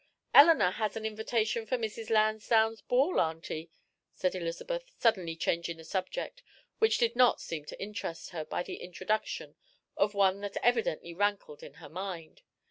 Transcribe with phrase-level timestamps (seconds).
[0.33, 2.09] "Eleanor has an invitation for Mrs.
[2.09, 3.69] Lansdowne's ball, auntie,"
[4.15, 6.41] said Elizabeth, suddenly changing the subject,
[6.79, 9.53] which did not seem to interest her, by the introduction
[9.95, 12.41] of one that evidently rankled in her mind.